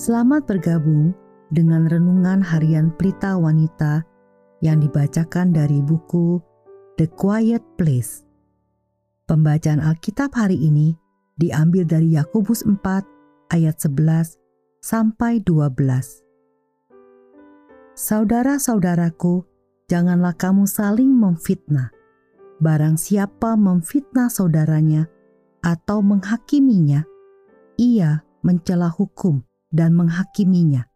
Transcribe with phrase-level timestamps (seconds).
[0.00, 1.12] Selamat bergabung
[1.52, 4.00] dengan renungan harian Pelita Wanita
[4.64, 6.40] yang dibacakan dari buku
[6.96, 8.24] The Quiet Place.
[9.28, 10.96] Pembacaan Alkitab hari ini
[11.36, 12.80] diambil dari Yakobus 4
[13.52, 14.40] ayat 11
[14.80, 15.68] sampai 12.
[17.92, 19.44] Saudara-saudaraku,
[19.84, 21.92] janganlah kamu saling memfitnah.
[22.56, 25.12] Barang siapa memfitnah saudaranya
[25.60, 27.04] atau menghakiminya,
[27.76, 30.86] ia mencela hukum dan menghakiminya.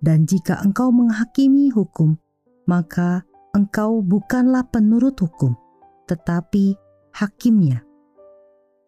[0.00, 2.18] Dan jika engkau menghakimi hukum,
[2.66, 5.54] maka engkau bukanlah penurut hukum,
[6.06, 6.78] tetapi
[7.14, 7.82] hakimnya.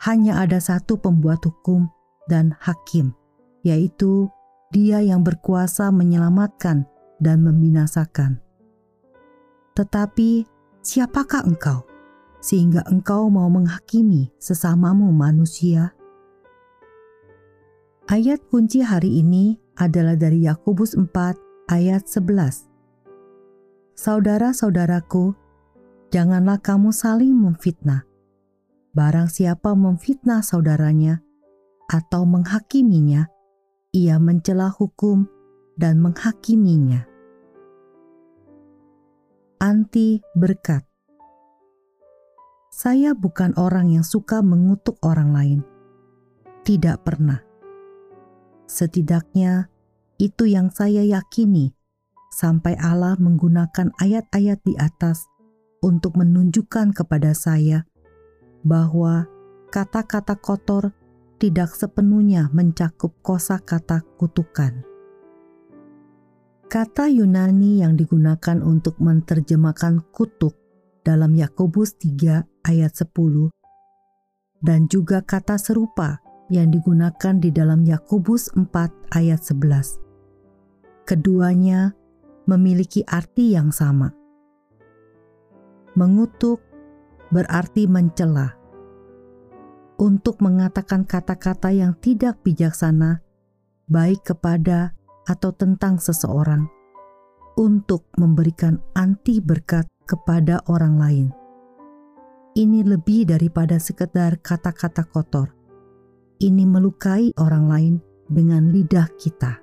[0.03, 1.87] Hanya ada satu pembuat hukum
[2.27, 3.15] dan hakim,
[3.63, 4.27] yaitu
[4.73, 6.89] Dia yang berkuasa menyelamatkan
[7.21, 8.41] dan membinasakan.
[9.77, 10.49] Tetapi
[10.80, 11.85] siapakah engkau,
[12.41, 15.93] sehingga engkau mau menghakimi sesamamu manusia?
[18.13, 22.68] Ayat kunci hari ini adalah dari Yakobus 4 ayat 11.
[23.96, 25.32] Saudara-saudaraku,
[26.13, 28.05] janganlah kamu saling memfitnah.
[28.93, 31.24] Barang siapa memfitnah saudaranya
[31.88, 33.33] atau menghakiminya,
[33.96, 35.24] ia mencela hukum
[35.80, 37.09] dan menghakiminya.
[39.57, 40.85] Anti berkat
[42.68, 45.60] Saya bukan orang yang suka mengutuk orang lain.
[46.60, 47.52] Tidak pernah.
[48.73, 49.68] Setidaknya
[50.16, 51.76] itu yang saya yakini
[52.32, 55.28] sampai Allah menggunakan ayat-ayat di atas
[55.84, 57.84] untuk menunjukkan kepada saya
[58.65, 59.28] bahwa
[59.68, 60.96] kata-kata kotor
[61.37, 64.81] tidak sepenuhnya mencakup kosa kata kutukan.
[66.72, 70.56] Kata Yunani yang digunakan untuk menerjemahkan kutuk
[71.04, 73.53] dalam Yakobus 3 ayat 10
[74.65, 76.22] dan juga kata serupa
[76.53, 81.09] yang digunakan di dalam Yakobus 4 ayat 11.
[81.09, 81.97] Keduanya
[82.45, 84.13] memiliki arti yang sama.
[85.97, 86.61] Mengutuk
[87.33, 88.53] berarti mencela.
[89.97, 93.25] Untuk mengatakan kata-kata yang tidak bijaksana,
[93.89, 94.93] baik kepada
[95.25, 96.69] atau tentang seseorang,
[97.57, 101.27] untuk memberikan anti berkat kepada orang lain.
[102.53, 105.62] Ini lebih daripada sekedar kata-kata kotor.
[106.43, 107.95] Ini melukai orang lain
[108.27, 109.63] dengan lidah kita.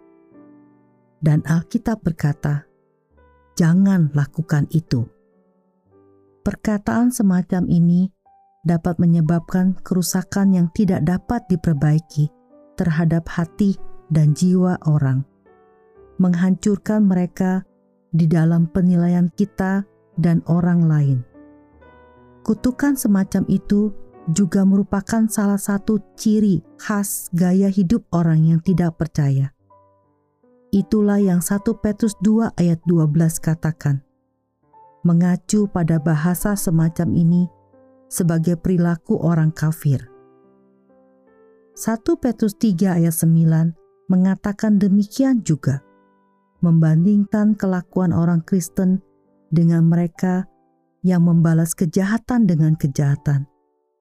[1.19, 2.63] Dan Alkitab berkata,
[3.59, 5.03] jangan lakukan itu.
[6.39, 8.07] Perkataan semacam ini
[8.63, 12.31] dapat menyebabkan kerusakan yang tidak dapat diperbaiki
[12.79, 13.75] terhadap hati
[14.07, 15.27] dan jiwa orang,
[16.15, 17.67] menghancurkan mereka
[18.15, 19.83] di dalam penilaian kita
[20.15, 21.19] dan orang lain.
[22.47, 23.91] Kutukan semacam itu
[24.29, 29.53] juga merupakan salah satu ciri khas gaya hidup orang yang tidak percaya.
[30.69, 33.09] Itulah yang 1 Petrus 2 ayat 12
[33.41, 34.05] katakan.
[35.01, 37.43] Mengacu pada bahasa semacam ini
[38.05, 40.05] sebagai perilaku orang kafir.
[41.73, 45.81] 1 Petrus 3 ayat 9 mengatakan demikian juga.
[46.59, 48.99] Membandingkan kelakuan orang Kristen
[49.49, 50.45] dengan mereka
[51.01, 53.47] yang membalas kejahatan dengan kejahatan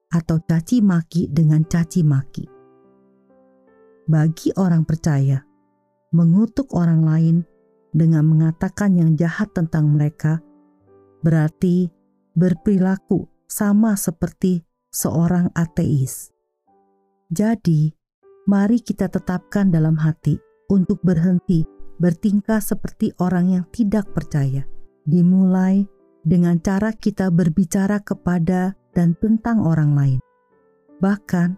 [0.09, 2.45] atau caci maki dengan caci maki.
[4.09, 5.45] Bagi orang percaya,
[6.13, 7.37] mengutuk orang lain
[7.93, 10.41] dengan mengatakan yang jahat tentang mereka
[11.21, 11.89] berarti
[12.33, 16.33] berperilaku sama seperti seorang ateis.
[17.29, 17.93] Jadi,
[18.49, 20.41] mari kita tetapkan dalam hati
[20.73, 21.61] untuk berhenti
[21.99, 24.65] bertingkah seperti orang yang tidak percaya.
[25.05, 25.85] Dimulai
[26.23, 30.19] dengan cara kita berbicara kepada dan tentang orang lain.
[30.99, 31.55] Bahkan,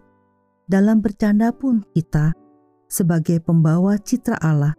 [0.70, 2.32] dalam bercanda pun kita
[2.86, 4.72] sebagai pembawa citra Allah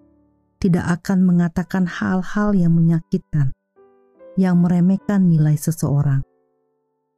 [0.57, 3.51] tidak akan mengatakan hal-hal yang menyakitkan,
[4.39, 6.23] yang meremehkan nilai seseorang.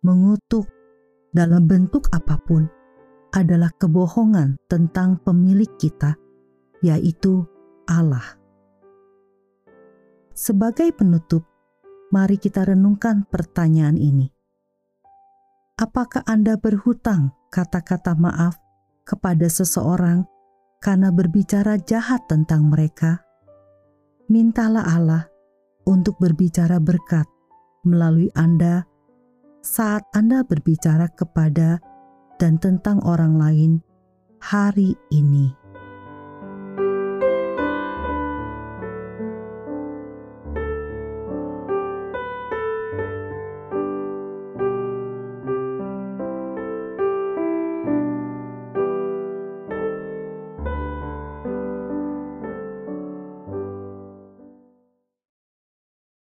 [0.02, 0.66] Mengutuk
[1.30, 2.66] dalam bentuk apa pun
[3.32, 6.18] adalah kebohongan tentang pemilik kita,
[6.82, 7.46] yaitu
[7.86, 8.40] Allah.
[10.36, 11.48] Sebagai penutup,
[12.12, 14.35] mari kita renungkan pertanyaan ini.
[15.76, 18.56] Apakah Anda berhutang kata-kata maaf
[19.04, 20.24] kepada seseorang
[20.80, 23.20] karena berbicara jahat tentang mereka,
[24.32, 25.28] mintalah Allah
[25.84, 27.28] untuk berbicara berkat
[27.84, 28.88] melalui Anda
[29.60, 31.84] saat Anda berbicara kepada
[32.40, 33.72] dan tentang orang lain
[34.40, 35.65] hari ini.